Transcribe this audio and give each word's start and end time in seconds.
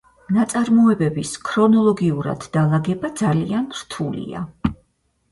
ნაწარმოებების 0.35 1.33
ქრონოლოგიურად 1.49 2.45
დალაგება 2.57 3.11
ძალიან 3.19 3.67
რთულია. 3.83 4.41